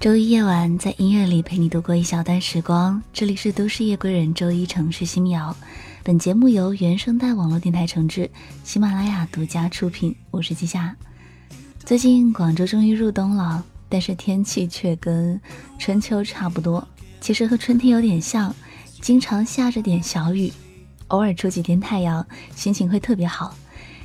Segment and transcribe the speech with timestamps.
[0.00, 3.02] 周一夜晚，在音乐里陪你度过一小段时光。
[3.12, 5.54] 这里是都市夜归人，周一城市新谣。
[6.02, 8.30] 本节目由原声带网络电台承制，
[8.64, 10.16] 喜马拉雅独家出品。
[10.30, 10.96] 我是季夏。
[11.80, 15.38] 最近广州终于入冬了，但是天气却跟
[15.78, 16.88] 春秋差不多。
[17.20, 18.54] 其实和春天有点像，
[19.02, 20.50] 经常下着点小雨，
[21.08, 22.26] 偶尔出几天太阳，
[22.56, 23.54] 心情会特别好。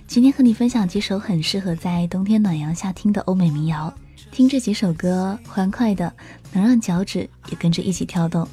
[0.07, 3.93] 今天和你分享几首很适合在冬天暖阳下听的欧美民谣。
[4.35, 6.11] 听这几首歌，欢快的，
[6.51, 7.19] 能让脚趾
[7.49, 8.45] 也跟着一起跳动。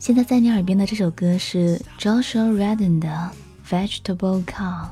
[0.00, 3.30] 现在在你耳边的这首歌是 Joshua Redden 的
[3.70, 4.86] 《Vegetable Cow》。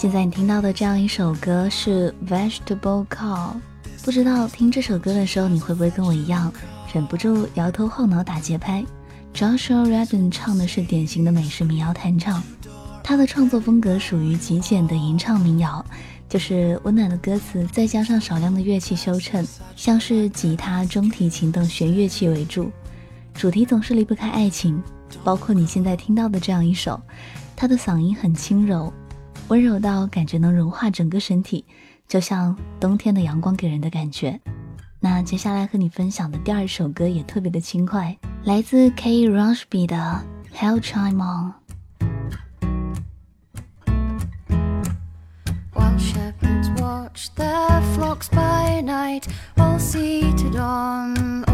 [0.00, 3.52] 现在你听到的这样一首歌是《Vegetable Cow》，
[4.05, 6.53] 不知道听这首歌的时候你会不会跟我一样，
[6.93, 8.85] 忍不住摇头晃脑打节拍
[9.33, 12.43] ？Joshua Redden 唱的是典型的美式民谣弹唱，
[13.03, 15.83] 他的创作风格属于极简的吟唱民谣，
[16.29, 19.43] 就是温暖的歌词，再加上少量的乐器修衬，
[19.75, 22.71] 像是吉他、中提琴等弦乐器为主，
[23.33, 24.79] 主题总是离不开爱情，
[25.23, 27.01] 包括你现在听到的这样一首，
[27.55, 28.93] 他的嗓音很轻柔。
[29.47, 31.65] 温柔到感觉能融化整个身体，
[32.07, 34.39] 就像冬天的阳光给人的感觉。
[34.99, 39.29] 那接下来和你分享的第二首歌也特别的轻快，来自 K.
[39.29, 40.23] Rushby 的
[40.57, 41.53] 《Hell Chime On》。
[50.55, 51.44] glory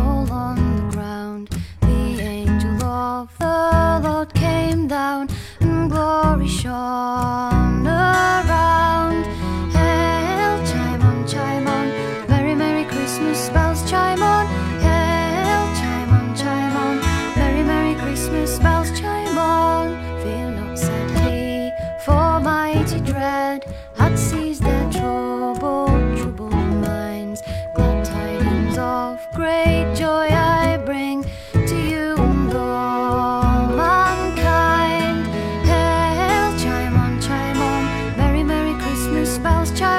[39.62, 39.91] house.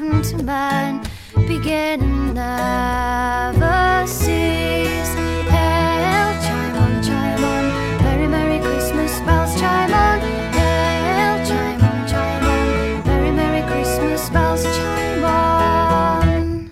[0.00, 1.02] Heaven to man,
[1.46, 5.12] beginning never cease.
[5.54, 7.64] Hail, chime on, chime on,
[8.02, 10.20] merry, merry Christmas bells, chime on.
[10.56, 16.70] Hail, chime on, chime on, merry, merry Christmas bells, chime on.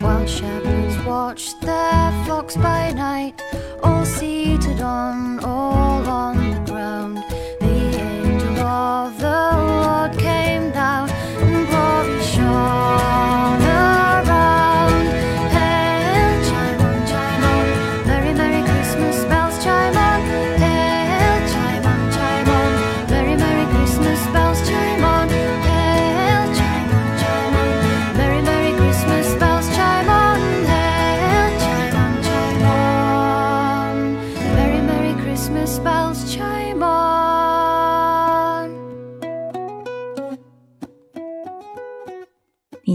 [0.00, 3.40] While shepherds watch their flocks by night,
[3.84, 5.11] all seated on,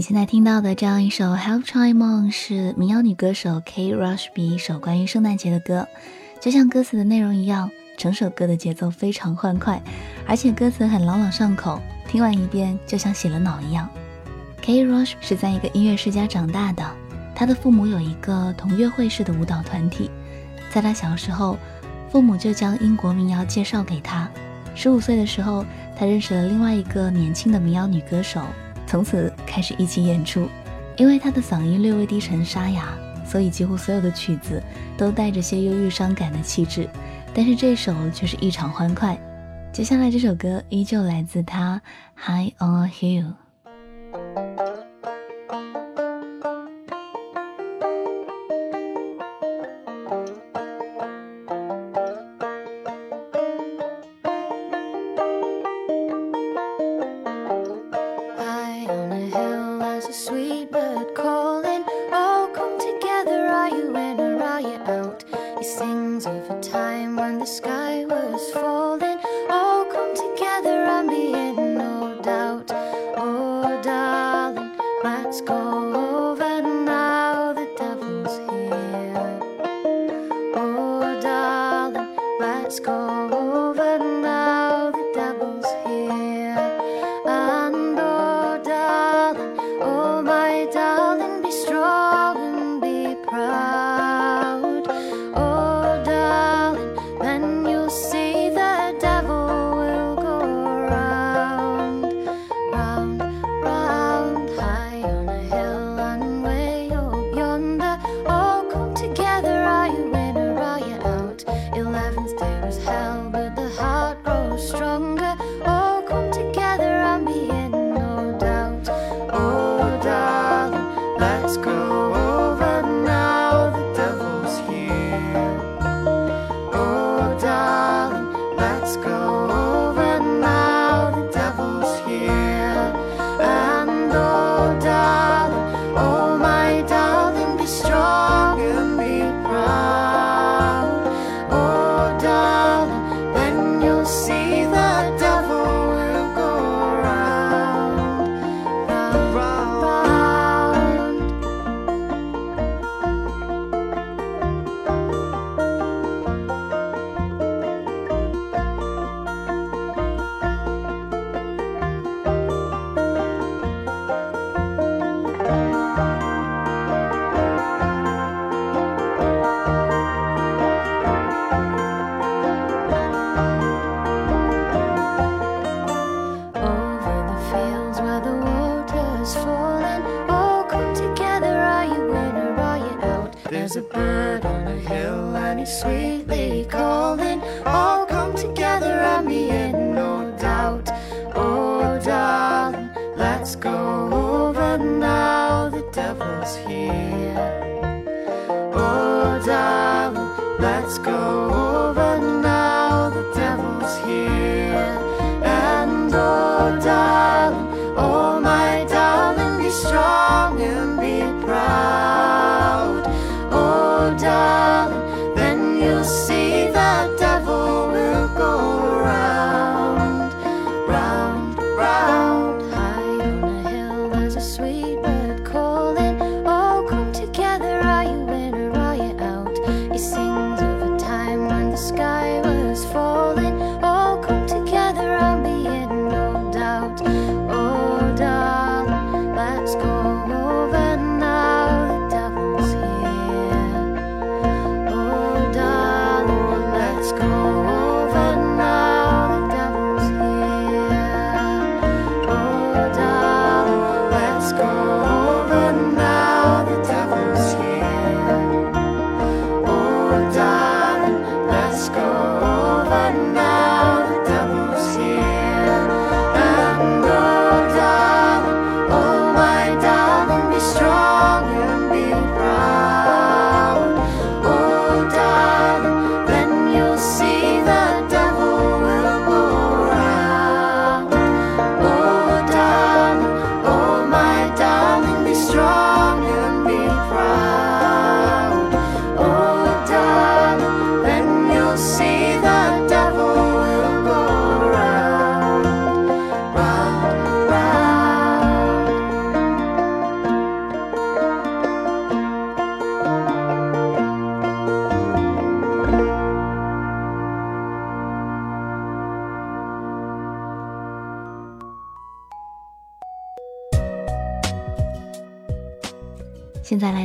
[0.08, 3.92] 现在听到的这样一首《Help Try Mon》是民谣女歌手 K.
[3.92, 5.86] Rushby 一首关于圣诞节的歌，
[6.40, 9.82] 就像歌词的内容一样，整首歌的节奏非常欢快，
[10.26, 11.78] 而且歌词很朗朗上口，
[12.08, 13.86] 听完一遍就像洗了脑一样。
[14.62, 14.82] K.
[14.86, 16.82] Rush 是在一个音乐世家长大的，
[17.34, 20.10] 他的父母有一个同乐会式的舞蹈团体，
[20.70, 21.58] 在他小时候，
[22.10, 24.26] 父母就将英国民谣介绍给他。
[24.74, 28.40] 十五岁的时候，他认识了另外一个年轻的民谣女歌手。
[28.88, 30.48] 从此开始一起演出，
[30.96, 32.88] 因为他的嗓音略微低沉沙哑，
[33.26, 34.62] 所以几乎所有的曲子
[34.96, 36.88] 都带着些忧郁伤感的气质。
[37.34, 39.16] 但是这首却是异常欢快。
[39.70, 41.80] 接下来这首歌依旧来自他
[42.26, 43.26] 《High on a Hill》。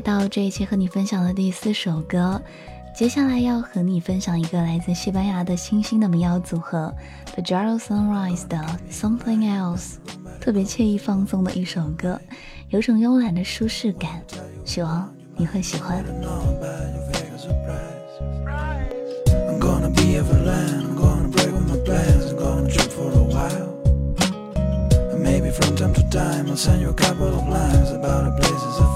[0.03, 2.41] 到这一期和你分享的第四首歌，
[2.93, 6.93] 接下来要和你分享一个来自西班牙的新兴的民谣组合
[7.33, 8.57] The j a r o Sunrise 的
[8.91, 9.93] Something Else，
[10.41, 12.19] 特别惬意放松的一首歌，
[12.67, 14.21] 有种慵懒的舒适感，
[14.65, 16.03] 希望你会喜欢。
[25.23, 28.92] Maybe from time to time I'll send you a couple of lines about the places I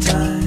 [0.00, 0.37] time.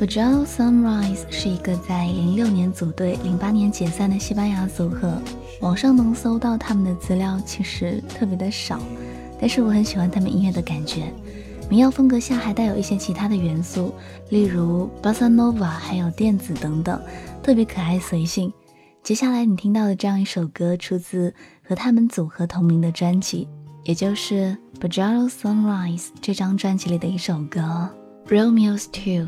[0.00, 5.20] B a j a l Sunrise》是一个在零六年组队、零八年解散的西班牙组合。
[5.60, 8.80] 网上能搜到他们的资料其实特别的少，
[9.38, 11.12] 但是我很喜欢他们音乐的感觉。
[11.68, 13.92] 民谣风格下还带有一些其他的元素，
[14.30, 16.98] 例如 Bossa Nova，还有电子等等，
[17.42, 18.50] 特别可爱随性。
[19.02, 23.46] 接下来你听到的这样一首歌，出自和他们组合同名的专辑，
[23.84, 27.90] 也就是《b a j a r o Sunrise》这张专辑里的一首歌
[28.30, 29.26] 《Romeo's Two》。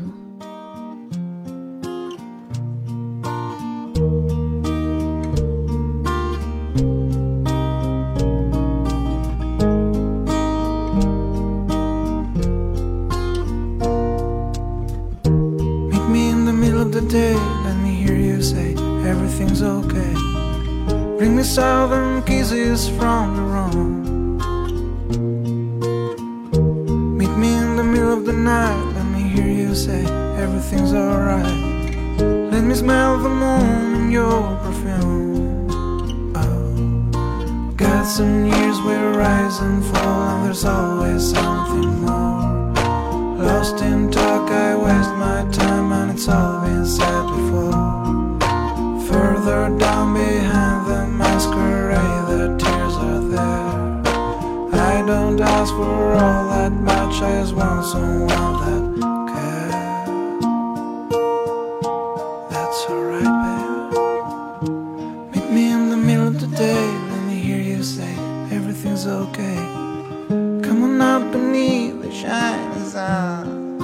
[21.53, 23.85] Southern kisses from the room.
[27.17, 28.83] Meet me in the middle of the night.
[28.95, 30.03] Let me hear you say
[30.43, 32.19] everything's alright.
[32.51, 35.69] Let me smell the moon in your perfume.
[36.35, 42.41] Oh, got some years where rise and fall, and there's always something more.
[43.47, 47.93] Lost in talk, I waste my time, and it's all been said before.
[49.07, 50.02] Further down
[56.13, 58.27] all that much, I just want someone
[58.63, 58.83] that
[59.31, 60.43] cares.
[62.51, 65.35] That's alright, babe.
[65.35, 68.13] Meet me in the middle of the day, let me hear you say
[68.51, 69.55] everything's okay.
[70.65, 73.77] Come on up beneath the shining sun.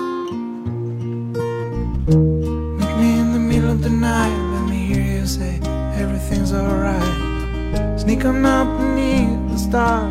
[2.79, 5.59] Meet me in the middle of the night Let me hear you say
[6.03, 7.99] everything's alright.
[7.99, 10.08] Sneak on up beneath the stars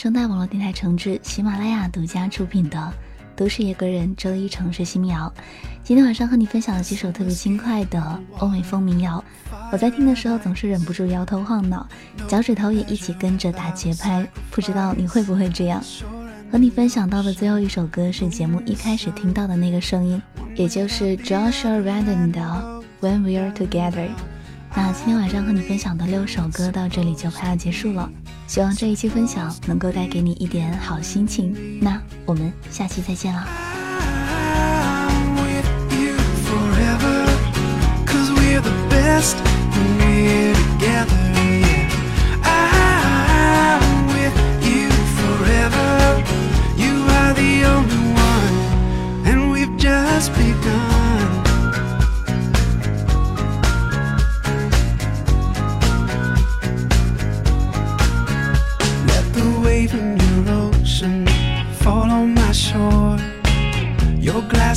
[0.00, 2.78] 声带网络电台承制、喜马拉雅独家出品的
[3.36, 5.30] 《都市野歌人》周一城市新民谣。
[5.84, 9.22] 今天晚上和你分享了几首特别轻快的欧美风民谣。
[9.70, 11.86] 我在听的时候总是忍不住摇头晃脑，
[12.26, 14.26] 脚趾头也一起跟着打节拍。
[14.50, 15.84] 不知道你会不会这样？
[16.50, 20.22] 和你分享到的最后一首歌是节目一开始听到的那个声音，
[20.56, 22.40] 也就是 Joshua Radin 的
[23.06, 24.06] 《When We're Together》。
[24.74, 28.10] 那今天晚上和你分享的六首歌到这里就快要结束了，
[28.50, 31.54] 希望这一期分享能够带给你一点好心情。
[31.80, 33.46] 那我们下期再见啦
[35.08, 36.16] ！I'm with you
[36.48, 37.26] forever.
[38.04, 39.49] Cause we're the best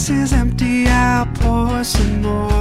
[0.05, 2.52] glass is empty, I'll pour some more.